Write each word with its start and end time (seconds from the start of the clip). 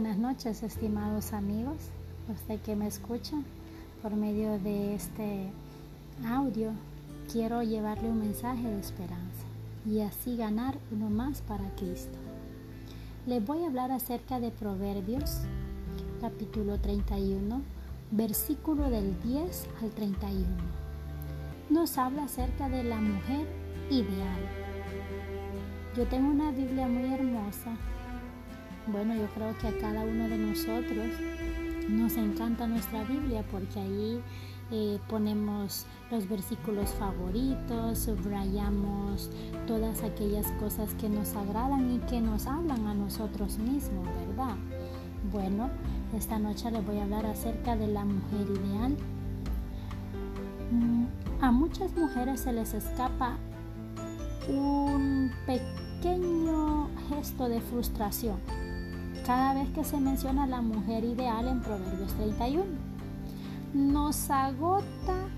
buenas 0.00 0.18
noches, 0.18 0.62
estimados 0.62 1.32
amigos, 1.32 1.74
usted 2.32 2.60
que 2.60 2.76
me 2.76 2.86
escucha 2.86 3.34
por 4.00 4.14
medio 4.14 4.56
de 4.60 4.94
este 4.94 5.50
audio. 6.24 6.70
Quiero 7.32 7.64
llevarle 7.64 8.08
un 8.08 8.20
mensaje 8.20 8.62
de 8.62 8.78
esperanza 8.78 9.44
y 9.84 10.02
así 10.02 10.36
ganar 10.36 10.78
uno 10.92 11.10
más 11.10 11.42
para 11.42 11.68
Cristo. 11.74 12.16
Les 13.26 13.44
voy 13.44 13.64
a 13.64 13.66
hablar 13.66 13.90
acerca 13.90 14.38
de 14.38 14.52
Proverbios, 14.52 15.40
capítulo 16.20 16.78
31, 16.78 17.60
versículo 18.12 18.90
del 18.90 19.20
10 19.22 19.66
al 19.82 19.90
31. 19.90 20.46
Nos 21.70 21.98
habla 21.98 22.22
acerca 22.22 22.68
de 22.68 22.84
la 22.84 23.00
mujer 23.00 23.48
ideal. 23.90 24.42
Yo 25.96 26.06
tengo 26.06 26.30
una 26.30 26.52
Biblia 26.52 26.86
muy 26.86 27.12
hermosa 27.12 27.76
bueno, 28.90 29.14
yo 29.14 29.26
creo 29.34 29.56
que 29.58 29.68
a 29.68 29.78
cada 29.78 30.02
uno 30.02 30.28
de 30.28 30.38
nosotros 30.38 31.06
nos 31.88 32.16
encanta 32.16 32.66
nuestra 32.66 33.04
Biblia 33.04 33.44
porque 33.50 33.80
ahí 33.80 34.22
eh, 34.70 34.98
ponemos 35.08 35.86
los 36.10 36.28
versículos 36.28 36.90
favoritos, 36.90 37.98
subrayamos 37.98 39.30
todas 39.66 40.02
aquellas 40.02 40.46
cosas 40.52 40.94
que 40.94 41.08
nos 41.08 41.34
agradan 41.34 41.90
y 41.92 41.98
que 42.00 42.20
nos 42.20 42.46
hablan 42.46 42.86
a 42.86 42.94
nosotros 42.94 43.58
mismos, 43.58 44.06
¿verdad? 44.26 44.56
Bueno, 45.32 45.70
esta 46.16 46.38
noche 46.38 46.70
les 46.70 46.84
voy 46.84 46.98
a 46.98 47.04
hablar 47.04 47.26
acerca 47.26 47.76
de 47.76 47.88
la 47.88 48.04
mujer 48.04 48.46
ideal. 48.50 48.96
Mm, 50.70 51.04
a 51.42 51.50
muchas 51.50 51.94
mujeres 51.96 52.40
se 52.40 52.52
les 52.52 52.72
escapa 52.74 53.36
un 54.48 55.30
pequeño 55.46 56.88
gesto 57.08 57.48
de 57.48 57.60
frustración 57.60 58.36
cada 59.28 59.52
vez 59.52 59.68
que 59.74 59.84
se 59.84 60.00
menciona 60.00 60.46
la 60.46 60.62
mujer 60.62 61.04
ideal 61.04 61.48
en 61.48 61.60
Proverbios 61.60 62.14
31. 62.14 62.64
Nos 63.74 64.30
agota 64.30 65.28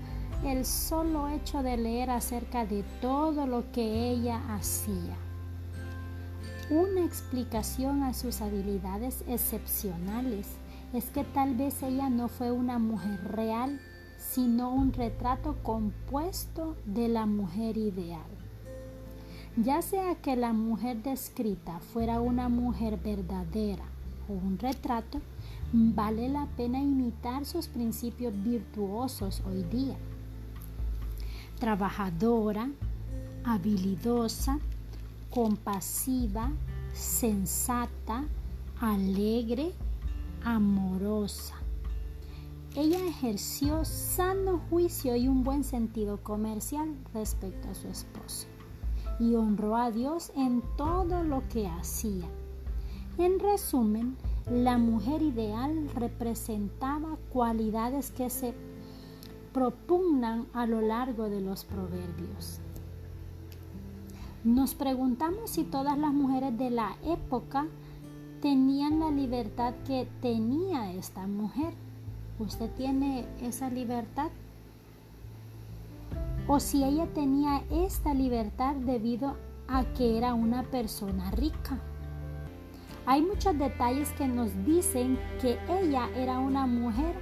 el 0.45 0.63
solo 0.63 1.27
hecho 1.27 1.61
de 1.61 1.75
leer 1.75 2.09
acerca 2.09 2.65
de 2.65 2.83
todo 3.01 3.45
lo 3.45 3.69
que 3.73 4.11
ella 4.11 4.39
hacía. 4.55 5.17
Una 6.69 7.03
explicación 7.03 8.03
a 8.03 8.13
sus 8.13 8.39
habilidades 8.39 9.25
excepcionales 9.27 10.47
es 10.93 11.09
que 11.09 11.25
tal 11.25 11.55
vez 11.55 11.83
ella 11.83 12.09
no 12.09 12.29
fue 12.29 12.49
una 12.49 12.79
mujer 12.79 13.19
real, 13.35 13.81
sino 14.17 14.71
un 14.71 14.93
retrato 14.93 15.57
compuesto 15.63 16.77
de 16.85 17.09
la 17.09 17.25
mujer 17.25 17.75
ideal. 17.75 18.40
Ya 19.57 19.81
sea 19.81 20.15
que 20.15 20.37
la 20.37 20.53
mujer 20.53 21.03
descrita 21.03 21.79
fuera 21.79 22.21
una 22.21 22.47
mujer 22.47 22.97
verdadera 22.97 23.83
o 24.29 24.33
un 24.33 24.57
retrato, 24.57 25.19
vale 25.73 26.29
la 26.29 26.47
pena 26.55 26.79
imitar 26.79 27.45
sus 27.45 27.67
principios 27.67 28.33
virtuosos 28.41 29.43
hoy 29.45 29.63
día. 29.63 29.97
Trabajadora, 31.59 32.69
habilidosa, 33.43 34.57
compasiva, 35.29 36.49
sensata, 36.93 38.23
alegre, 38.79 39.73
amorosa. 40.45 41.55
Ella 42.73 43.05
ejerció 43.05 43.83
sano 43.83 44.61
juicio 44.69 45.17
y 45.17 45.27
un 45.27 45.43
buen 45.43 45.65
sentido 45.65 46.23
comercial 46.23 46.95
respecto 47.13 47.69
a 47.69 47.75
su 47.75 47.89
esposo 47.89 48.50
y 49.21 49.35
honró 49.35 49.75
a 49.75 49.91
Dios 49.91 50.31
en 50.35 50.63
todo 50.77 51.23
lo 51.23 51.47
que 51.47 51.67
hacía. 51.67 52.25
En 53.19 53.39
resumen, 53.39 54.17
la 54.49 54.79
mujer 54.79 55.21
ideal 55.21 55.87
representaba 55.93 57.17
cualidades 57.31 58.09
que 58.09 58.31
se 58.31 58.55
propugnan 59.53 60.47
a 60.53 60.65
lo 60.65 60.81
largo 60.81 61.29
de 61.29 61.39
los 61.39 61.65
proverbios. 61.65 62.59
Nos 64.43 64.73
preguntamos 64.73 65.51
si 65.51 65.65
todas 65.65 65.99
las 65.99 66.13
mujeres 66.13 66.57
de 66.57 66.71
la 66.71 66.97
época 67.05 67.67
tenían 68.41 68.99
la 68.99 69.11
libertad 69.11 69.75
que 69.85 70.07
tenía 70.19 70.93
esta 70.93 71.27
mujer. 71.27 71.75
¿Usted 72.39 72.71
tiene 72.71 73.27
esa 73.39 73.69
libertad? 73.69 74.31
O 76.53 76.59
si 76.59 76.83
ella 76.83 77.07
tenía 77.13 77.63
esta 77.71 78.13
libertad 78.13 78.75
debido 78.75 79.37
a 79.69 79.85
que 79.93 80.17
era 80.17 80.33
una 80.33 80.63
persona 80.63 81.31
rica. 81.31 81.79
Hay 83.05 83.21
muchos 83.21 83.57
detalles 83.57 84.11
que 84.17 84.27
nos 84.27 84.51
dicen 84.65 85.17
que 85.39 85.57
ella 85.69 86.09
era 86.13 86.39
una 86.39 86.67
mujer 86.67 87.15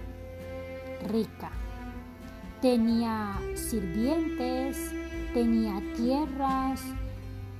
rica. 1.07 1.51
Tenía 2.59 3.39
sirvientes, 3.53 4.95
tenía 5.35 5.79
tierras, 5.95 6.81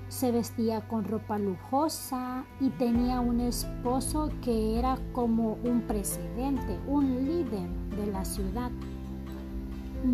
se 0.07 0.31
vestía 0.31 0.81
con 0.87 1.03
ropa 1.03 1.37
lujosa 1.37 2.45
y 2.59 2.69
tenía 2.69 3.19
un 3.19 3.41
esposo 3.41 4.31
que 4.41 4.79
era 4.79 4.97
como 5.11 5.59
un 5.63 5.81
presidente, 5.81 6.79
un 6.87 7.27
líder 7.27 7.69
de 7.95 8.07
la 8.11 8.25
ciudad 8.25 8.71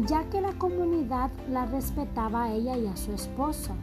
ya 0.08 0.24
que 0.30 0.42
la 0.42 0.54
comunidad 0.54 1.32
la 1.50 1.66
respetaba 1.66 2.46
a 2.46 2.54
ella 2.54 2.78
y 2.78 2.88
a 2.88 2.98
su 2.98 3.12
esposo. 3.12 3.74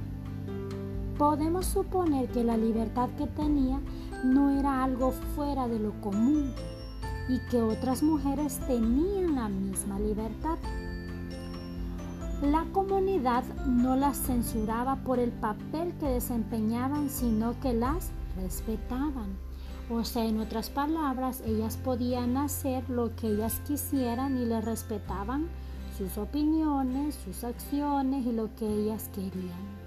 Podemos 1.18 1.66
suponer 1.66 2.28
que 2.28 2.42
la 2.42 2.56
libertad 2.56 3.08
que 3.16 3.26
tenía 3.26 3.80
no 4.24 4.50
era 4.58 4.82
algo 4.82 5.12
fuera 5.36 5.68
de 5.68 5.78
lo 5.78 5.92
común 6.00 6.52
y 7.28 7.38
que 7.50 7.62
otras 7.62 8.02
mujeres 8.02 8.58
tenían 8.66 9.36
la 9.36 9.48
misma 9.48 9.98
libertad. 10.00 10.58
La 12.42 12.64
comunidad 12.72 13.44
no 13.66 13.94
las 13.94 14.18
censuraba 14.18 14.96
por 14.96 15.20
el 15.20 15.30
papel 15.30 15.94
que 16.00 16.06
desempeñaban, 16.06 17.08
sino 17.08 17.58
que 17.60 17.72
las 17.72 18.10
respetaban. 18.36 19.36
O 19.88 20.02
sea, 20.04 20.24
en 20.24 20.40
otras 20.40 20.68
palabras, 20.68 21.42
ellas 21.46 21.76
podían 21.76 22.36
hacer 22.36 22.88
lo 22.90 23.14
que 23.14 23.28
ellas 23.28 23.60
quisieran 23.66 24.36
y 24.38 24.44
le 24.44 24.60
respetaban 24.60 25.48
sus 26.02 26.18
opiniones, 26.18 27.14
sus 27.14 27.44
acciones 27.44 28.26
y 28.26 28.32
lo 28.32 28.52
que 28.56 28.66
ellas 28.66 29.08
querían. 29.14 29.82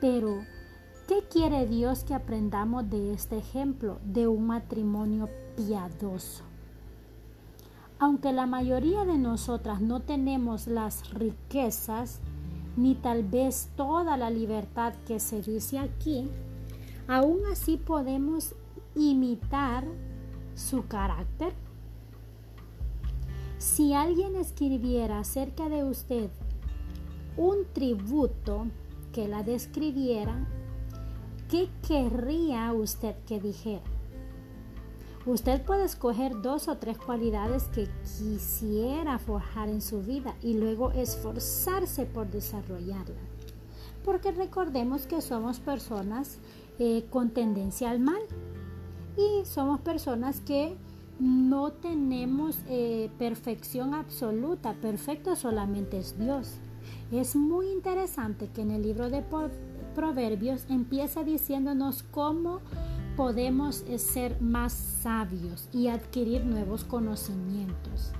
Pero, 0.00 0.44
¿qué 1.08 1.24
quiere 1.28 1.66
Dios 1.66 2.04
que 2.04 2.14
aprendamos 2.14 2.88
de 2.88 3.12
este 3.12 3.38
ejemplo 3.38 3.98
de 4.04 4.28
un 4.28 4.46
matrimonio 4.46 5.28
piadoso? 5.56 6.44
Aunque 7.98 8.32
la 8.32 8.46
mayoría 8.46 9.04
de 9.04 9.18
nosotras 9.18 9.80
no 9.80 9.98
tenemos 9.98 10.68
las 10.68 11.12
riquezas, 11.12 12.20
ni 12.76 12.94
tal 12.94 13.24
vez 13.24 13.68
toda 13.76 14.16
la 14.16 14.30
libertad 14.30 14.94
que 15.08 15.18
se 15.18 15.42
dice 15.42 15.80
aquí, 15.80 16.28
aún 17.08 17.40
así 17.50 17.76
podemos 17.76 18.54
imitar 18.94 19.84
su 20.54 20.86
carácter 20.86 21.52
si 23.60 23.92
alguien 23.92 24.36
escribiera 24.36 25.18
acerca 25.18 25.68
de 25.68 25.84
usted 25.84 26.30
un 27.36 27.66
tributo 27.74 28.68
que 29.12 29.28
la 29.28 29.42
describiera, 29.42 30.48
¿qué 31.50 31.68
querría 31.86 32.72
usted 32.72 33.14
que 33.26 33.38
dijera? 33.38 33.84
Usted 35.26 35.62
puede 35.62 35.84
escoger 35.84 36.40
dos 36.40 36.68
o 36.68 36.78
tres 36.78 36.96
cualidades 36.96 37.64
que 37.64 37.86
quisiera 38.02 39.18
forjar 39.18 39.68
en 39.68 39.82
su 39.82 40.00
vida 40.00 40.34
y 40.40 40.54
luego 40.54 40.92
esforzarse 40.92 42.06
por 42.06 42.30
desarrollarla. 42.30 43.20
Porque 44.06 44.32
recordemos 44.32 45.06
que 45.06 45.20
somos 45.20 45.60
personas 45.60 46.38
eh, 46.78 47.04
con 47.10 47.28
tendencia 47.28 47.90
al 47.90 48.00
mal 48.00 48.22
y 49.18 49.44
somos 49.44 49.80
personas 49.80 50.40
que 50.40 50.78
no 51.20 51.72
tenemos 51.72 52.58
eh, 52.68 53.10
perfección 53.18 53.94
absoluta, 53.94 54.72
perfecto 54.74 55.36
solamente 55.36 55.98
es 55.98 56.18
Dios. 56.18 56.54
Es 57.12 57.36
muy 57.36 57.66
interesante 57.68 58.48
que 58.48 58.62
en 58.62 58.70
el 58.70 58.82
libro 58.82 59.10
de 59.10 59.22
Proverbios 59.94 60.64
empieza 60.70 61.22
diciéndonos 61.22 62.02
cómo 62.04 62.60
podemos 63.16 63.84
eh, 63.88 63.98
ser 63.98 64.40
más 64.40 64.72
sabios 64.72 65.68
y 65.72 65.88
adquirir 65.88 66.44
nuevos 66.44 66.84
conocimientos. 66.84 68.12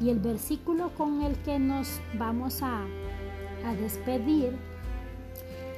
Y 0.00 0.10
el 0.10 0.20
versículo 0.20 0.90
con 0.94 1.22
el 1.22 1.36
que 1.42 1.58
nos 1.58 2.00
vamos 2.18 2.62
a, 2.62 2.84
a 3.66 3.74
despedir 3.74 4.56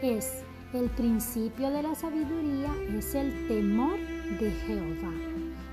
es, 0.02 0.44
el 0.72 0.88
principio 0.90 1.70
de 1.70 1.82
la 1.82 1.96
sabiduría 1.96 2.72
es 2.96 3.14
el 3.16 3.48
temor 3.48 3.98
de 4.38 4.52
Jehová. 4.66 5.29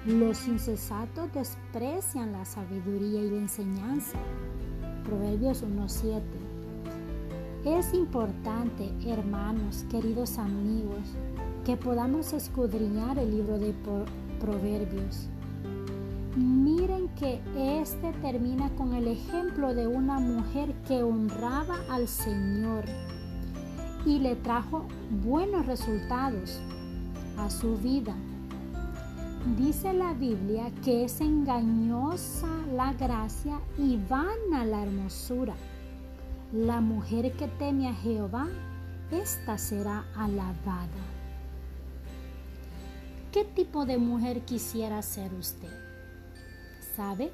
Los 0.07 0.47
insensatos 0.47 1.33
desprecian 1.33 2.31
la 2.31 2.45
sabiduría 2.45 3.19
y 3.19 3.29
la 3.29 3.39
enseñanza. 3.39 4.17
Proverbios 5.03 5.65
1.7. 5.65 6.21
Es 7.65 7.93
importante, 7.93 8.89
hermanos, 9.05 9.83
queridos 9.91 10.37
amigos, 10.37 11.01
que 11.65 11.75
podamos 11.75 12.31
escudriñar 12.31 13.19
el 13.19 13.31
libro 13.31 13.59
de 13.59 13.75
Proverbios. 14.39 15.27
Miren 16.37 17.09
que 17.19 17.41
este 17.81 18.13
termina 18.21 18.69
con 18.77 18.93
el 18.93 19.09
ejemplo 19.09 19.75
de 19.75 19.87
una 19.87 20.19
mujer 20.19 20.73
que 20.87 21.03
honraba 21.03 21.79
al 21.89 22.07
Señor 22.07 22.85
y 24.05 24.19
le 24.19 24.37
trajo 24.37 24.85
buenos 25.21 25.65
resultados 25.65 26.61
a 27.37 27.49
su 27.49 27.75
vida. 27.75 28.15
Dice 29.45 29.93
la 29.93 30.13
Biblia 30.13 30.71
que 30.83 31.05
es 31.05 31.21
engañosa 31.21 32.47
la 32.73 32.93
gracia 32.93 33.59
y 33.77 33.97
vana 33.97 34.65
la 34.65 34.83
hermosura. 34.83 35.55
La 36.51 36.81
mujer 36.81 37.31
que 37.33 37.47
teme 37.47 37.87
a 37.87 37.93
Jehová, 37.93 38.47
esta 39.11 39.57
será 39.57 40.05
alabada. 40.15 40.87
¿Qué 43.31 43.45
tipo 43.45 43.85
de 43.85 43.97
mujer 43.97 44.41
quisiera 44.41 45.01
ser 45.01 45.33
usted? 45.33 45.71
¿Sabe? 46.95 47.31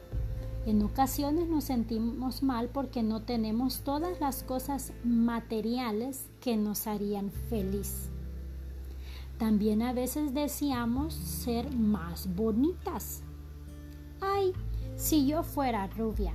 En 0.66 0.82
ocasiones 0.84 1.50
nos 1.50 1.66
sentimos 1.66 2.44
mal 2.44 2.70
porque 2.70 3.04
no 3.04 3.22
tenemos 3.22 3.82
todas 3.82 4.20
las 4.22 4.44
cosas 4.44 4.94
materiales 5.04 6.30
que 6.42 6.58
nos 6.58 6.88
harían 6.88 7.32
feliz. 7.32 8.13
También 9.38 9.82
a 9.82 9.94
veces 9.94 10.34
deseamos 10.34 11.14
ser 11.14 11.76
más 11.76 12.34
bonitas. 12.36 13.24
Ay, 14.22 14.54
si 14.96 15.28
yo 15.28 15.44
fuera 15.44 15.88
rubia. 15.88 16.34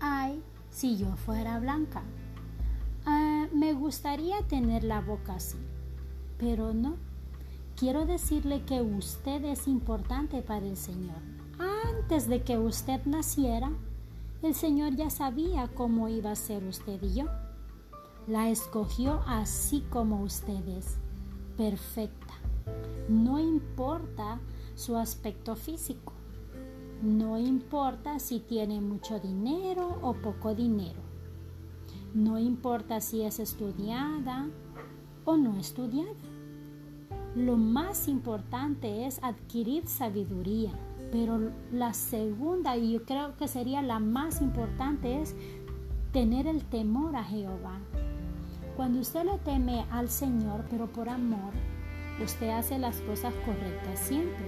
Ay, 0.00 0.42
si 0.70 0.96
yo 0.96 1.16
fuera 1.16 1.58
blanca. 1.58 2.02
Ah, 3.06 3.46
me 3.52 3.72
gustaría 3.72 4.42
tener 4.42 4.84
la 4.84 5.00
boca 5.00 5.36
así, 5.36 5.56
pero 6.38 6.74
no. 6.74 6.96
Quiero 7.76 8.06
decirle 8.06 8.62
que 8.64 8.82
usted 8.82 9.44
es 9.44 9.68
importante 9.68 10.42
para 10.42 10.66
el 10.66 10.76
Señor. 10.76 11.16
Antes 11.58 12.28
de 12.28 12.42
que 12.42 12.58
usted 12.58 13.04
naciera, 13.06 13.70
el 14.42 14.54
Señor 14.54 14.94
ya 14.94 15.10
sabía 15.10 15.68
cómo 15.74 16.08
iba 16.08 16.32
a 16.32 16.36
ser 16.36 16.64
usted 16.64 17.02
y 17.02 17.14
yo. 17.14 17.26
La 18.26 18.50
escogió 18.50 19.22
así 19.26 19.84
como 19.90 20.22
usted 20.22 20.66
es, 20.68 20.98
perfecta. 21.58 22.34
No 23.08 23.38
importa 23.40 24.40
su 24.76 24.96
aspecto 24.96 25.56
físico. 25.56 26.12
No 27.02 27.36
importa 27.36 28.20
si 28.20 28.38
tiene 28.38 28.80
mucho 28.80 29.18
dinero 29.18 29.98
o 30.00 30.14
poco 30.14 30.54
dinero. 30.54 31.00
No 32.14 32.38
importa 32.38 33.00
si 33.00 33.22
es 33.22 33.40
estudiada 33.40 34.48
o 35.24 35.36
no 35.36 35.58
estudiada. 35.58 36.14
Lo 37.34 37.56
más 37.56 38.08
importante 38.08 39.06
es 39.06 39.22
adquirir 39.22 39.86
sabiduría, 39.86 40.72
pero 41.10 41.52
la 41.72 41.92
segunda, 41.92 42.76
y 42.76 42.92
yo 42.92 43.04
creo 43.04 43.36
que 43.36 43.48
sería 43.48 43.82
la 43.82 43.98
más 43.98 44.40
importante, 44.40 45.20
es 45.20 45.34
tener 46.12 46.46
el 46.46 46.64
temor 46.64 47.16
a 47.16 47.24
Jehová. 47.24 47.80
Cuando 48.78 49.00
usted 49.00 49.24
le 49.24 49.36
teme 49.38 49.84
al 49.90 50.08
Señor, 50.08 50.64
pero 50.70 50.86
por 50.86 51.08
amor, 51.08 51.52
usted 52.24 52.50
hace 52.50 52.78
las 52.78 53.00
cosas 53.00 53.34
correctas 53.44 53.98
siempre 53.98 54.46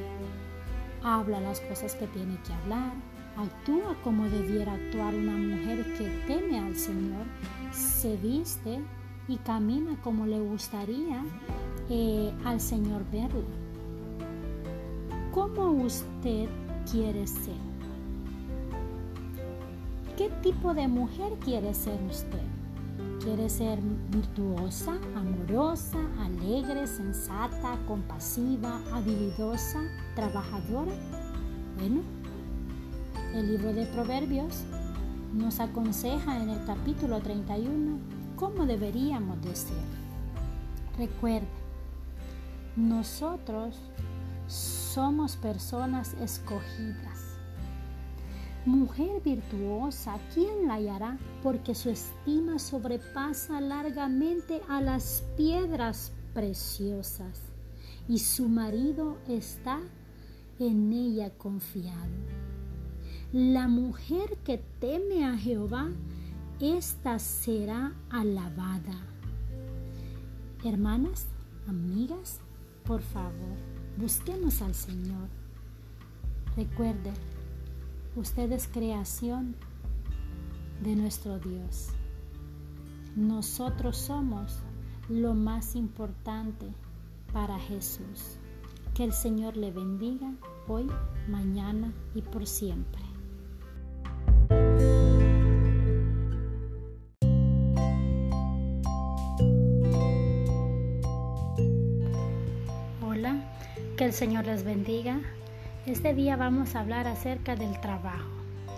habla 1.03 1.41
las 1.41 1.59
cosas 1.59 1.97
que 1.97 2.07
tiene 2.07 2.39
que 2.47 2.53
hablar, 2.53 2.93
actúa 3.37 3.97
como 4.05 4.29
debiera 4.29 4.75
actuar 4.75 5.17
una 5.17 5.33
mujer 5.33 5.85
que 5.99 6.09
teme 6.29 6.61
al 6.61 6.77
Señor, 6.77 7.27
se 7.73 8.17
viste 8.19 8.81
y 9.27 9.37
camina 9.39 10.01
como 10.01 10.25
le 10.27 10.39
gustaría 10.39 11.25
eh, 11.89 12.33
al 12.45 12.61
Señor 12.61 13.03
verlo. 13.11 13.43
¿Cómo 15.33 15.73
usted 15.73 16.49
quiere 16.89 17.27
ser? 17.27 17.59
¿Qué 20.17 20.31
tipo 20.41 20.73
de 20.73 20.87
mujer 20.87 21.33
quiere 21.45 21.75
ser 21.75 22.01
usted? 22.09 22.50
Quiere 23.23 23.51
ser 23.51 23.79
virtuosa, 24.09 24.93
amorosa, 25.15 25.99
alegre, 26.23 26.87
sensata, 26.87 27.77
compasiva, 27.87 28.81
habilidosa, 28.95 29.81
trabajadora. 30.17 30.93
Bueno, 31.79 32.01
el 33.35 33.47
libro 33.47 33.75
de 33.75 33.85
Proverbios 33.85 34.65
nos 35.35 35.61
aconseja 35.61 36.43
en 36.43 36.49
el 36.49 36.65
capítulo 36.65 37.21
31 37.21 37.99
cómo 38.37 38.65
deberíamos 38.65 39.43
de 39.43 39.55
ser. 39.55 39.77
Recuerde, 40.97 41.47
nosotros 42.75 43.79
somos 44.47 45.37
personas 45.37 46.15
escogidas 46.15 47.10
Mujer 48.67 49.23
virtuosa, 49.25 50.19
¿quién 50.35 50.69
la 50.69 50.75
hallará? 50.75 51.19
Porque 51.43 51.75
su 51.75 51.89
estima 51.89 52.59
sobrepasa 52.59 53.59
largamente 53.61 54.61
a 54.69 54.83
las 54.83 55.25
piedras 55.37 56.13
preciosas 56.35 57.41
y 58.07 58.19
su 58.19 58.51
marido 58.51 59.17
está 59.27 59.81
en 60.59 60.93
ella 60.93 61.31
confiado. 61.31 62.11
La 63.33 63.67
mujer 63.67 64.37
que 64.45 64.59
teme 64.79 65.25
a 65.25 65.39
Jehová, 65.39 65.89
ésta 66.61 67.19
será 67.19 67.95
alabada. 68.11 69.01
Hermanas, 70.65 71.29
amigas, 71.67 72.41
por 72.85 73.01
favor, 73.01 73.57
busquemos 73.97 74.61
al 74.61 74.75
Señor. 74.75 75.29
Recuerde, 76.57 77.13
Usted 78.17 78.51
es 78.51 78.67
creación 78.67 79.55
de 80.83 80.97
nuestro 80.97 81.39
Dios. 81.39 81.91
Nosotros 83.15 83.97
somos 83.97 84.59
lo 85.09 85.35
más 85.35 85.77
importante 85.77 86.67
para 87.33 87.57
Jesús. 87.61 88.37
Que 88.95 89.05
el 89.05 89.13
Señor 89.13 89.57
le 89.57 89.71
bendiga 89.71 90.33
hoy, 90.67 90.89
mañana 91.29 91.93
y 92.13 92.23
por 92.23 92.49
siempre. 92.49 93.01
Hola, 103.07 103.41
que 103.97 104.05
el 104.05 104.13
Señor 104.13 104.47
les 104.47 104.65
bendiga. 104.65 105.21
Este 105.87 106.13
día 106.13 106.37
vamos 106.37 106.77
a 106.77 106.81
hablar 106.81 107.07
acerca 107.07 107.57
del 107.57 107.81
trabajo. 107.81 108.29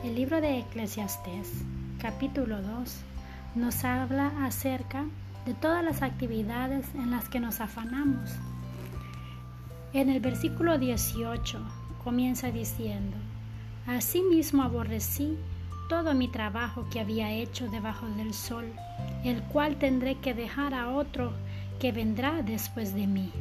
El 0.04 0.14
libro 0.14 0.40
de 0.40 0.61
Eclesiastés, 0.61 1.64
capítulo 2.00 2.62
2, 2.62 2.97
nos 3.56 3.85
habla 3.85 4.32
acerca 4.47 5.06
de 5.44 5.52
todas 5.52 5.85
las 5.85 6.02
actividades 6.02 6.87
en 6.94 7.11
las 7.11 7.28
que 7.28 7.40
nos 7.40 7.61
afanamos. 7.61 8.30
En 9.92 10.11
el 10.11 10.21
versículo 10.21 10.78
18 10.78 11.59
comienza 12.04 12.52
diciendo, 12.52 13.16
Asimismo 13.88 14.62
aborrecí 14.62 15.37
todo 15.88 16.14
mi 16.14 16.28
trabajo 16.28 16.87
que 16.88 17.00
había 17.00 17.32
hecho 17.32 17.68
debajo 17.68 18.06
del 18.11 18.32
sol, 18.32 18.73
el 19.25 19.42
cual 19.42 19.75
tendré 19.75 20.21
que 20.21 20.35
dejar 20.35 20.73
a 20.73 20.90
otro 20.90 21.32
que 21.80 21.90
vendrá 21.90 22.42
después 22.42 22.94
de 22.94 23.09
mí. 23.09 23.32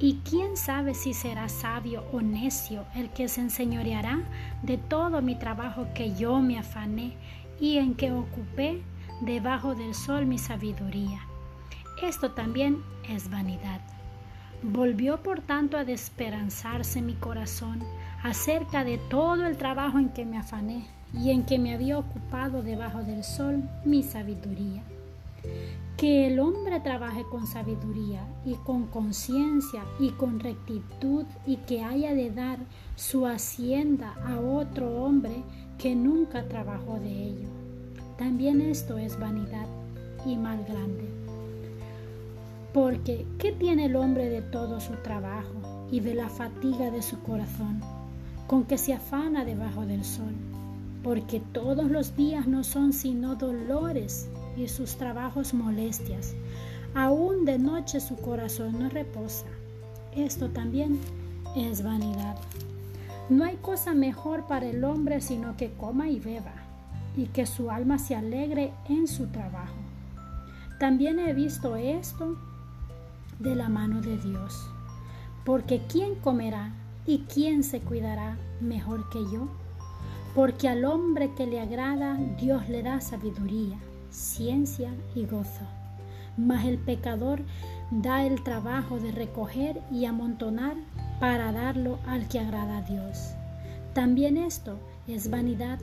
Y 0.00 0.20
quién 0.28 0.56
sabe 0.56 0.94
si 0.94 1.14
será 1.14 1.48
sabio 1.48 2.04
o 2.12 2.20
necio 2.20 2.84
el 2.94 3.10
que 3.10 3.28
se 3.28 3.40
enseñoreará 3.40 4.22
de 4.62 4.76
todo 4.76 5.22
mi 5.22 5.36
trabajo 5.36 5.86
que 5.94 6.14
yo 6.14 6.40
me 6.40 6.58
afané 6.58 7.16
y 7.60 7.78
en 7.78 7.94
que 7.94 8.12
ocupé 8.12 8.82
debajo 9.20 9.74
del 9.74 9.94
sol 9.94 10.26
mi 10.26 10.38
sabiduría. 10.38 11.20
Esto 12.02 12.32
también 12.32 12.82
es 13.08 13.30
vanidad. 13.30 13.80
Volvió 14.62 15.22
por 15.22 15.40
tanto 15.40 15.76
a 15.76 15.84
desesperanzarse 15.84 17.00
mi 17.00 17.14
corazón 17.14 17.84
acerca 18.22 18.82
de 18.82 18.98
todo 18.98 19.46
el 19.46 19.56
trabajo 19.56 19.98
en 19.98 20.08
que 20.08 20.24
me 20.24 20.38
afané 20.38 20.86
y 21.12 21.30
en 21.30 21.44
que 21.44 21.58
me 21.58 21.74
había 21.74 21.98
ocupado 21.98 22.62
debajo 22.62 23.02
del 23.02 23.22
sol 23.22 23.62
mi 23.84 24.02
sabiduría. 24.02 24.82
Que 25.96 26.26
el 26.26 26.40
hombre 26.40 26.80
trabaje 26.80 27.24
con 27.30 27.46
sabiduría 27.46 28.26
y 28.44 28.54
con 28.54 28.86
conciencia 28.86 29.84
y 30.00 30.10
con 30.10 30.40
rectitud 30.40 31.24
y 31.46 31.56
que 31.58 31.82
haya 31.82 32.14
de 32.14 32.30
dar 32.30 32.58
su 32.96 33.26
hacienda 33.26 34.14
a 34.26 34.40
otro 34.40 35.04
hombre 35.04 35.42
que 35.78 35.94
nunca 35.94 36.48
trabajó 36.48 36.98
de 36.98 37.24
ello. 37.24 37.48
También 38.18 38.60
esto 38.60 38.98
es 38.98 39.18
vanidad 39.18 39.66
y 40.26 40.36
mal 40.36 40.64
grande. 40.64 41.08
Porque, 42.72 43.24
¿qué 43.38 43.52
tiene 43.52 43.86
el 43.86 43.96
hombre 43.96 44.28
de 44.28 44.42
todo 44.42 44.80
su 44.80 44.94
trabajo 44.94 45.86
y 45.90 46.00
de 46.00 46.14
la 46.14 46.28
fatiga 46.28 46.90
de 46.90 47.02
su 47.02 47.20
corazón, 47.20 47.80
con 48.46 48.64
que 48.64 48.78
se 48.78 48.94
afana 48.94 49.44
debajo 49.44 49.86
del 49.86 50.04
sol? 50.04 50.32
Porque 51.02 51.40
todos 51.40 51.90
los 51.90 52.16
días 52.16 52.48
no 52.48 52.64
son 52.64 52.92
sino 52.92 53.36
dolores 53.36 54.28
y 54.56 54.68
sus 54.68 54.96
trabajos 54.96 55.54
molestias. 55.54 56.34
Aún 56.94 57.44
de 57.44 57.58
noche 57.58 58.00
su 58.00 58.16
corazón 58.16 58.78
no 58.78 58.88
reposa. 58.88 59.46
Esto 60.14 60.50
también 60.50 61.00
es 61.56 61.82
vanidad. 61.82 62.36
No 63.28 63.44
hay 63.44 63.56
cosa 63.56 63.94
mejor 63.94 64.46
para 64.46 64.66
el 64.66 64.84
hombre 64.84 65.20
sino 65.20 65.56
que 65.56 65.72
coma 65.72 66.08
y 66.08 66.20
beba, 66.20 66.54
y 67.16 67.26
que 67.26 67.46
su 67.46 67.70
alma 67.70 67.98
se 67.98 68.14
alegre 68.14 68.72
en 68.88 69.08
su 69.08 69.26
trabajo. 69.28 69.74
También 70.78 71.18
he 71.18 71.32
visto 71.32 71.76
esto 71.76 72.36
de 73.38 73.54
la 73.54 73.68
mano 73.68 74.00
de 74.00 74.18
Dios, 74.18 74.68
porque 75.44 75.82
¿quién 75.88 76.16
comerá 76.16 76.74
y 77.06 77.20
quién 77.20 77.62
se 77.62 77.80
cuidará 77.80 78.36
mejor 78.60 79.08
que 79.08 79.20
yo? 79.32 79.48
Porque 80.34 80.68
al 80.68 80.84
hombre 80.84 81.32
que 81.34 81.46
le 81.46 81.60
agrada, 81.60 82.18
Dios 82.40 82.68
le 82.68 82.82
da 82.82 83.00
sabiduría, 83.00 83.78
ciencia 84.14 84.94
y 85.14 85.26
gozo. 85.26 85.66
Mas 86.36 86.64
el 86.64 86.78
pecador 86.78 87.42
da 87.90 88.24
el 88.24 88.42
trabajo 88.42 88.98
de 88.98 89.12
recoger 89.12 89.82
y 89.90 90.04
amontonar 90.04 90.76
para 91.20 91.52
darlo 91.52 91.98
al 92.06 92.28
que 92.28 92.40
agrada 92.40 92.78
a 92.78 92.82
Dios. 92.82 93.34
También 93.92 94.36
esto 94.36 94.78
es 95.06 95.30
vanidad 95.30 95.78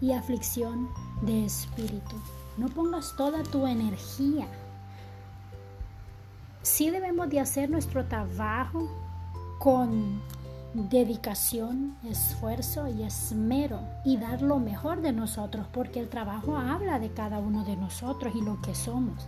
y 0.00 0.12
aflicción 0.12 0.88
de 1.22 1.46
espíritu. 1.46 2.16
No 2.56 2.68
pongas 2.68 3.14
toda 3.16 3.42
tu 3.42 3.66
energía. 3.66 4.46
Sí 6.62 6.90
debemos 6.90 7.28
de 7.30 7.40
hacer 7.40 7.70
nuestro 7.70 8.04
trabajo 8.06 8.88
con 9.58 10.20
dedicación, 10.84 11.96
esfuerzo 12.04 12.86
y 12.88 13.02
esmero 13.02 13.80
y 14.04 14.18
dar 14.18 14.42
lo 14.42 14.58
mejor 14.58 15.00
de 15.00 15.12
nosotros, 15.12 15.66
porque 15.72 16.00
el 16.00 16.08
trabajo 16.08 16.56
habla 16.56 16.98
de 16.98 17.10
cada 17.10 17.38
uno 17.38 17.64
de 17.64 17.76
nosotros 17.76 18.34
y 18.36 18.42
lo 18.42 18.60
que 18.60 18.74
somos. 18.74 19.26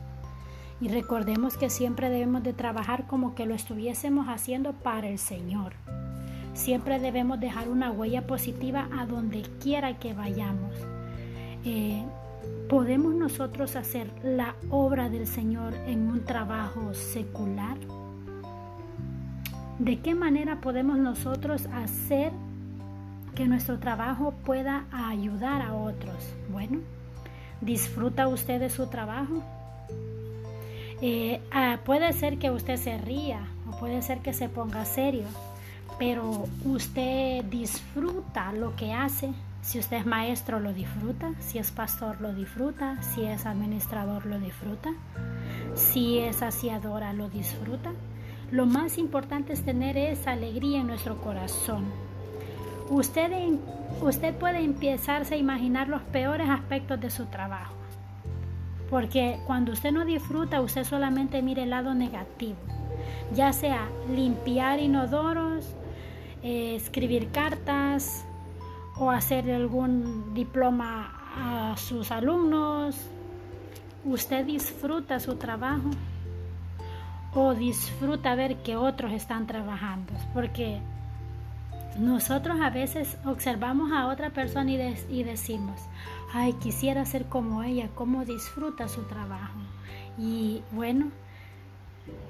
Y 0.80 0.88
recordemos 0.88 1.56
que 1.56 1.70
siempre 1.70 2.10
debemos 2.10 2.42
de 2.42 2.52
trabajar 2.52 3.06
como 3.06 3.34
que 3.34 3.46
lo 3.46 3.54
estuviésemos 3.54 4.28
haciendo 4.28 4.74
para 4.74 5.08
el 5.08 5.18
Señor. 5.18 5.72
Siempre 6.54 7.00
debemos 7.00 7.40
dejar 7.40 7.68
una 7.68 7.90
huella 7.90 8.26
positiva 8.26 8.88
a 8.96 9.06
donde 9.06 9.42
quiera 9.60 9.98
que 9.98 10.14
vayamos. 10.14 10.74
Eh, 11.64 12.04
¿Podemos 12.68 13.14
nosotros 13.14 13.74
hacer 13.76 14.10
la 14.22 14.54
obra 14.70 15.08
del 15.08 15.26
Señor 15.26 15.74
en 15.86 16.08
un 16.08 16.24
trabajo 16.24 16.94
secular? 16.94 17.78
¿De 19.78 20.00
qué 20.00 20.14
manera 20.14 20.60
podemos 20.60 20.98
nosotros 20.98 21.66
hacer 21.66 22.32
que 23.36 23.46
nuestro 23.46 23.78
trabajo 23.78 24.34
pueda 24.44 24.86
ayudar 24.90 25.62
a 25.62 25.74
otros? 25.74 26.16
Bueno, 26.50 26.80
¿disfruta 27.60 28.26
usted 28.26 28.58
de 28.58 28.70
su 28.70 28.88
trabajo? 28.88 29.44
Eh, 31.00 31.40
ah, 31.52 31.78
puede 31.84 32.12
ser 32.12 32.38
que 32.38 32.50
usted 32.50 32.76
se 32.76 32.98
ría 32.98 33.46
o 33.70 33.78
puede 33.78 34.02
ser 34.02 34.18
que 34.18 34.32
se 34.32 34.48
ponga 34.48 34.84
serio, 34.84 35.26
pero 35.96 36.48
usted 36.64 37.44
disfruta 37.44 38.52
lo 38.52 38.74
que 38.74 38.92
hace. 38.92 39.32
Si 39.62 39.78
usted 39.78 39.98
es 39.98 40.06
maestro, 40.06 40.58
lo 40.58 40.72
disfruta. 40.72 41.34
Si 41.38 41.58
es 41.58 41.70
pastor, 41.70 42.20
lo 42.20 42.34
disfruta. 42.34 43.00
Si 43.02 43.24
es 43.24 43.46
administrador, 43.46 44.26
lo 44.26 44.40
disfruta. 44.40 44.90
Si 45.76 46.18
es 46.18 46.36
saciadora, 46.36 47.12
lo 47.12 47.28
disfruta. 47.28 47.92
Lo 48.50 48.66
más 48.66 48.98
importante 48.98 49.52
es 49.52 49.62
tener 49.62 49.96
esa 49.96 50.32
alegría 50.32 50.80
en 50.80 50.86
nuestro 50.86 51.20
corazón. 51.20 51.84
Usted, 52.90 53.30
usted 54.00 54.34
puede 54.34 54.60
empezarse 54.60 55.34
a 55.34 55.38
imaginar 55.38 55.88
los 55.88 56.02
peores 56.02 56.48
aspectos 56.48 57.00
de 57.00 57.10
su 57.10 57.26
trabajo 57.26 57.78
porque 58.90 59.38
cuando 59.46 59.72
usted 59.72 59.92
no 59.92 60.04
disfruta, 60.04 60.60
usted 60.60 60.84
solamente 60.84 61.42
mire 61.42 61.64
el 61.64 61.70
lado 61.70 61.94
negativo. 61.94 62.56
Ya 63.34 63.52
sea 63.52 63.88
limpiar 64.14 64.80
inodoros, 64.80 65.74
eh, 66.42 66.74
escribir 66.74 67.28
cartas 67.30 68.24
o 68.96 69.10
hacer 69.10 69.50
algún 69.50 70.32
diploma 70.34 71.12
a 71.36 71.76
sus 71.76 72.10
alumnos. 72.10 72.96
¿Usted 74.04 74.46
disfruta 74.46 75.20
su 75.20 75.36
trabajo? 75.36 75.90
¿O 77.34 77.54
disfruta 77.54 78.34
ver 78.34 78.56
que 78.62 78.76
otros 78.76 79.12
están 79.12 79.46
trabajando? 79.46 80.12
Porque 80.32 80.80
nosotros 81.98 82.58
a 82.60 82.70
veces 82.70 83.18
observamos 83.24 83.92
a 83.92 84.06
otra 84.06 84.30
persona 84.30 84.70
y, 84.70 84.96
y 85.10 85.22
decimos, 85.24 85.80
ay, 86.32 86.54
quisiera 86.54 87.04
ser 87.04 87.26
como 87.26 87.62
ella, 87.62 87.88
cómo 87.94 88.24
disfruta 88.24 88.88
su 88.88 89.02
trabajo. 89.02 89.58
Y 90.16 90.62
bueno, 90.72 91.10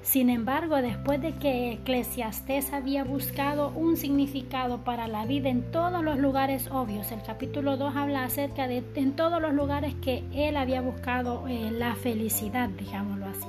sin 0.01 0.29
embargo, 0.29 0.77
después 0.77 1.21
de 1.21 1.35
que 1.35 1.73
Eclesiastés 1.73 2.73
había 2.73 3.03
buscado 3.03 3.69
un 3.69 3.95
significado 3.95 4.79
para 4.79 5.07
la 5.07 5.25
vida 5.25 5.49
en 5.49 5.71
todos 5.71 6.03
los 6.03 6.17
lugares 6.17 6.67
obvios, 6.71 7.11
el 7.11 7.21
capítulo 7.21 7.77
2 7.77 7.95
habla 7.95 8.23
acerca 8.23 8.67
de 8.67 8.83
en 8.95 9.15
todos 9.15 9.41
los 9.41 9.53
lugares 9.53 9.93
que 9.95 10.23
él 10.33 10.57
había 10.57 10.81
buscado 10.81 11.47
eh, 11.47 11.71
la 11.71 11.95
felicidad, 11.95 12.69
digámoslo 12.69 13.27
así. 13.27 13.47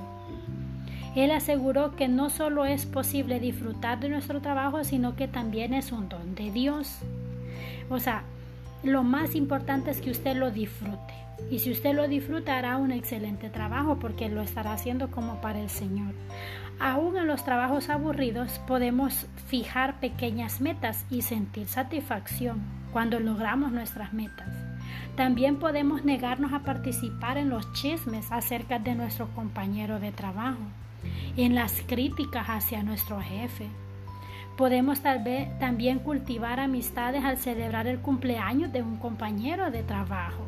Él 1.16 1.32
aseguró 1.32 1.96
que 1.96 2.06
no 2.06 2.30
solo 2.30 2.64
es 2.64 2.86
posible 2.86 3.40
disfrutar 3.40 3.98
de 3.98 4.08
nuestro 4.08 4.40
trabajo, 4.40 4.84
sino 4.84 5.16
que 5.16 5.26
también 5.26 5.74
es 5.74 5.90
un 5.90 6.08
don 6.08 6.36
de 6.36 6.52
Dios. 6.52 6.98
O 7.88 7.98
sea, 7.98 8.22
lo 8.84 9.02
más 9.02 9.34
importante 9.34 9.90
es 9.90 10.00
que 10.00 10.12
usted 10.12 10.36
lo 10.36 10.52
disfrute. 10.52 11.14
Y 11.50 11.58
si 11.58 11.72
usted 11.72 11.94
lo 11.94 12.06
disfruta, 12.06 12.56
hará 12.56 12.76
un 12.76 12.92
excelente 12.92 13.50
trabajo 13.50 13.98
porque 13.98 14.28
lo 14.28 14.40
estará 14.40 14.72
haciendo 14.72 15.10
como 15.10 15.40
para 15.40 15.60
el 15.60 15.68
Señor. 15.68 16.14
Aún 16.78 17.16
en 17.16 17.26
los 17.26 17.44
trabajos 17.44 17.88
aburridos 17.88 18.60
podemos 18.68 19.26
fijar 19.48 19.98
pequeñas 19.98 20.60
metas 20.60 21.04
y 21.10 21.22
sentir 21.22 21.66
satisfacción 21.66 22.60
cuando 22.92 23.18
logramos 23.18 23.72
nuestras 23.72 24.12
metas. 24.12 24.48
También 25.16 25.56
podemos 25.56 26.04
negarnos 26.04 26.52
a 26.52 26.60
participar 26.60 27.36
en 27.36 27.48
los 27.48 27.70
chismes 27.72 28.30
acerca 28.30 28.78
de 28.78 28.94
nuestro 28.94 29.28
compañero 29.34 29.98
de 29.98 30.12
trabajo 30.12 30.60
en 31.36 31.54
las 31.54 31.82
críticas 31.86 32.46
hacia 32.48 32.82
nuestro 32.82 33.20
jefe. 33.20 33.68
Podemos 34.56 35.00
tal 35.00 35.22
vez 35.22 35.58
también 35.58 36.00
cultivar 36.00 36.60
amistades 36.60 37.24
al 37.24 37.38
celebrar 37.38 37.86
el 37.86 38.00
cumpleaños 38.00 38.72
de 38.72 38.82
un 38.82 38.96
compañero 38.96 39.70
de 39.70 39.82
trabajo. 39.82 40.44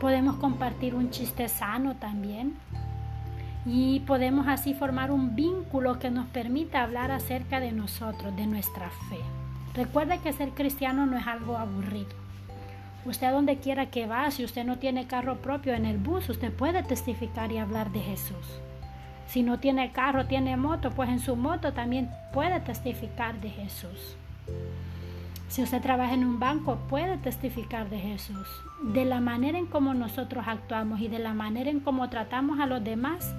Podemos 0.00 0.36
compartir 0.36 0.94
un 0.94 1.10
chiste 1.10 1.48
sano 1.48 1.96
también. 1.96 2.54
Y 3.64 4.00
podemos 4.00 4.46
así 4.46 4.74
formar 4.74 5.10
un 5.10 5.34
vínculo 5.34 5.98
que 5.98 6.10
nos 6.10 6.26
permita 6.26 6.82
hablar 6.82 7.10
acerca 7.10 7.58
de 7.58 7.72
nosotros, 7.72 8.36
de 8.36 8.46
nuestra 8.46 8.90
fe. 9.08 9.18
Recuerde 9.74 10.18
que 10.18 10.32
ser 10.32 10.50
cristiano 10.50 11.04
no 11.06 11.16
es 11.18 11.26
algo 11.26 11.56
aburrido. 11.56 12.14
Usted 13.06 13.28
a 13.28 13.32
donde 13.32 13.58
quiera 13.58 13.86
que 13.86 14.06
va, 14.06 14.30
si 14.30 14.44
usted 14.44 14.64
no 14.64 14.78
tiene 14.78 15.06
carro 15.06 15.36
propio 15.36 15.74
en 15.74 15.86
el 15.86 15.98
bus, 15.98 16.28
usted 16.28 16.52
puede 16.52 16.82
testificar 16.82 17.50
y 17.50 17.58
hablar 17.58 17.90
de 17.92 18.00
Jesús. 18.00 18.60
Si 19.26 19.42
no 19.42 19.58
tiene 19.58 19.92
carro, 19.92 20.26
tiene 20.26 20.56
moto, 20.56 20.90
pues 20.90 21.08
en 21.08 21.20
su 21.20 21.36
moto 21.36 21.72
también 21.72 22.10
puede 22.32 22.60
testificar 22.60 23.40
de 23.40 23.50
Jesús. 23.50 24.16
Si 25.48 25.62
usted 25.62 25.80
trabaja 25.80 26.14
en 26.14 26.24
un 26.24 26.38
banco, 26.38 26.78
puede 26.88 27.16
testificar 27.18 27.88
de 27.88 27.98
Jesús. 27.98 28.48
De 28.82 29.04
la 29.04 29.20
manera 29.20 29.58
en 29.58 29.66
cómo 29.66 29.94
nosotros 29.94 30.44
actuamos 30.46 31.00
y 31.00 31.08
de 31.08 31.18
la 31.18 31.34
manera 31.34 31.70
en 31.70 31.80
cómo 31.80 32.08
tratamos 32.10 32.58
a 32.60 32.66
los 32.66 32.82
demás, 32.82 33.34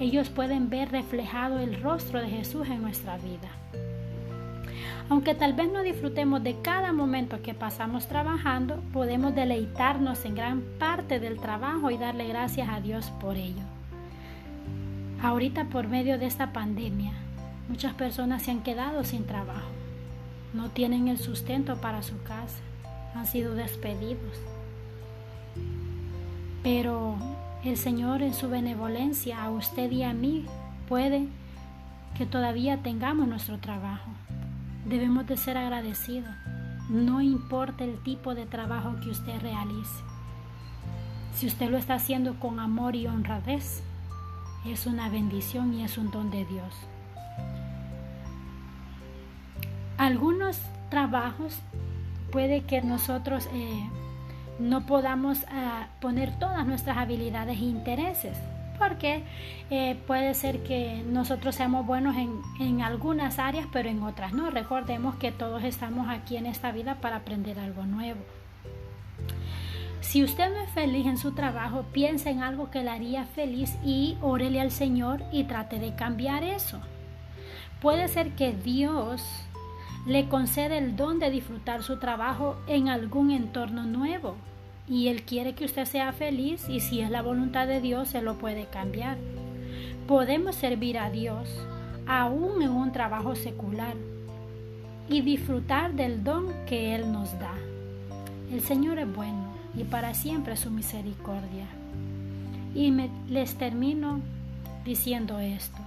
ellos 0.00 0.28
pueden 0.28 0.70
ver 0.70 0.90
reflejado 0.90 1.58
el 1.58 1.80
rostro 1.80 2.20
de 2.20 2.28
Jesús 2.28 2.68
en 2.68 2.82
nuestra 2.82 3.16
vida. 3.18 3.48
Aunque 5.08 5.34
tal 5.34 5.52
vez 5.52 5.70
no 5.70 5.82
disfrutemos 5.82 6.42
de 6.42 6.60
cada 6.62 6.92
momento 6.92 7.42
que 7.42 7.54
pasamos 7.54 8.08
trabajando, 8.08 8.82
podemos 8.92 9.34
deleitarnos 9.34 10.24
en 10.24 10.34
gran 10.34 10.62
parte 10.78 11.20
del 11.20 11.38
trabajo 11.38 11.90
y 11.90 11.98
darle 11.98 12.26
gracias 12.28 12.68
a 12.68 12.80
Dios 12.80 13.12
por 13.20 13.36
ello. 13.36 13.62
Ahorita 15.22 15.66
por 15.66 15.86
medio 15.86 16.18
de 16.18 16.26
esta 16.26 16.52
pandemia, 16.52 17.12
muchas 17.68 17.94
personas 17.94 18.42
se 18.42 18.50
han 18.50 18.64
quedado 18.64 19.04
sin 19.04 19.24
trabajo. 19.24 19.70
No 20.52 20.70
tienen 20.70 21.06
el 21.06 21.16
sustento 21.16 21.76
para 21.76 22.02
su 22.02 22.20
casa. 22.24 22.58
Han 23.14 23.28
sido 23.28 23.54
despedidos. 23.54 24.40
Pero 26.64 27.14
el 27.62 27.76
Señor 27.76 28.20
en 28.22 28.34
su 28.34 28.48
benevolencia 28.48 29.44
a 29.44 29.50
usted 29.50 29.92
y 29.92 30.02
a 30.02 30.12
mí 30.12 30.44
puede 30.88 31.28
que 32.18 32.26
todavía 32.26 32.78
tengamos 32.78 33.28
nuestro 33.28 33.58
trabajo. 33.58 34.10
Debemos 34.86 35.28
de 35.28 35.36
ser 35.36 35.56
agradecidos. 35.56 36.34
No 36.88 37.20
importa 37.20 37.84
el 37.84 37.96
tipo 38.02 38.34
de 38.34 38.46
trabajo 38.46 38.96
que 39.00 39.10
usted 39.10 39.40
realice. 39.40 40.02
Si 41.36 41.46
usted 41.46 41.70
lo 41.70 41.78
está 41.78 41.94
haciendo 41.94 42.40
con 42.40 42.58
amor 42.58 42.96
y 42.96 43.06
honradez, 43.06 43.84
es 44.64 44.86
una 44.86 45.08
bendición 45.08 45.74
y 45.74 45.84
es 45.84 45.98
un 45.98 46.10
don 46.10 46.30
de 46.30 46.44
Dios. 46.44 46.74
Algunos 49.98 50.58
trabajos 50.90 51.58
puede 52.30 52.62
que 52.62 52.82
nosotros 52.82 53.48
eh, 53.52 53.88
no 54.58 54.86
podamos 54.86 55.44
ah, 55.50 55.88
poner 56.00 56.38
todas 56.38 56.66
nuestras 56.66 56.96
habilidades 56.96 57.58
e 57.58 57.64
intereses, 57.64 58.36
porque 58.78 59.22
eh, 59.70 59.96
puede 60.06 60.34
ser 60.34 60.62
que 60.62 61.02
nosotros 61.06 61.54
seamos 61.54 61.86
buenos 61.86 62.16
en, 62.16 62.40
en, 62.60 62.82
algunas 62.82 63.38
áreas, 63.38 63.66
pero 63.72 63.88
en 63.88 64.02
otras 64.02 64.32
no. 64.32 64.50
Recordemos 64.50 65.16
que 65.16 65.30
todos 65.30 65.62
estamos 65.62 66.08
aquí 66.08 66.36
en 66.36 66.46
esta 66.46 66.72
vida 66.72 66.96
para 66.96 67.16
aprender 67.16 67.58
algo 67.58 67.84
nuevo. 67.84 68.20
Si 70.02 70.22
usted 70.24 70.52
no 70.52 70.60
es 70.60 70.68
feliz 70.70 71.06
en 71.06 71.16
su 71.16 71.30
trabajo, 71.30 71.84
piensa 71.92 72.28
en 72.28 72.42
algo 72.42 72.70
que 72.70 72.82
le 72.82 72.90
haría 72.90 73.24
feliz 73.24 73.78
y 73.84 74.18
órele 74.20 74.60
al 74.60 74.72
Señor 74.72 75.22
y 75.30 75.44
trate 75.44 75.78
de 75.78 75.94
cambiar 75.94 76.42
eso. 76.42 76.80
Puede 77.80 78.08
ser 78.08 78.32
que 78.32 78.52
Dios 78.52 79.22
le 80.04 80.28
concede 80.28 80.78
el 80.78 80.96
don 80.96 81.20
de 81.20 81.30
disfrutar 81.30 81.84
su 81.84 82.00
trabajo 82.00 82.56
en 82.66 82.88
algún 82.88 83.30
entorno 83.30 83.84
nuevo 83.84 84.34
y 84.88 85.06
Él 85.06 85.22
quiere 85.22 85.54
que 85.54 85.64
usted 85.64 85.84
sea 85.84 86.12
feliz 86.12 86.68
y 86.68 86.80
si 86.80 87.00
es 87.00 87.08
la 87.08 87.22
voluntad 87.22 87.68
de 87.68 87.80
Dios, 87.80 88.08
se 88.08 88.22
lo 88.22 88.36
puede 88.38 88.66
cambiar. 88.66 89.16
Podemos 90.08 90.56
servir 90.56 90.98
a 90.98 91.10
Dios 91.10 91.48
aún 92.08 92.60
en 92.60 92.70
un 92.70 92.90
trabajo 92.90 93.36
secular 93.36 93.94
y 95.08 95.20
disfrutar 95.20 95.92
del 95.92 96.24
don 96.24 96.52
que 96.66 96.96
Él 96.96 97.12
nos 97.12 97.38
da. 97.38 97.54
El 98.50 98.60
Señor 98.62 98.98
es 98.98 99.10
bueno 99.14 99.61
y 99.74 99.84
para 99.84 100.14
siempre 100.14 100.56
su 100.56 100.70
misericordia. 100.70 101.66
Y 102.74 102.90
me, 102.90 103.10
les 103.28 103.54
termino 103.56 104.20
diciendo 104.84 105.38
esto. 105.38 105.78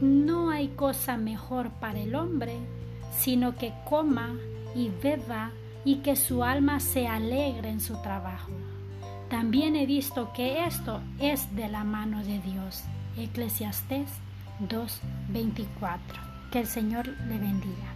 No 0.00 0.50
hay 0.50 0.68
cosa 0.68 1.16
mejor 1.16 1.70
para 1.70 2.00
el 2.00 2.14
hombre 2.14 2.58
sino 3.18 3.56
que 3.56 3.72
coma 3.84 4.34
y 4.74 4.90
beba 5.02 5.50
y 5.84 5.96
que 5.96 6.16
su 6.16 6.44
alma 6.44 6.80
se 6.80 7.06
alegre 7.06 7.70
en 7.70 7.80
su 7.80 8.00
trabajo. 8.02 8.50
También 9.28 9.76
he 9.76 9.86
visto 9.86 10.32
que 10.32 10.64
esto 10.64 11.00
es 11.18 11.54
de 11.54 11.68
la 11.68 11.84
mano 11.84 12.24
de 12.24 12.40
Dios. 12.40 12.82
Eclesiastés 13.16 14.08
2:24. 14.60 15.98
Que 16.50 16.60
el 16.60 16.66
Señor 16.66 17.08
le 17.08 17.38
bendiga. 17.38 17.94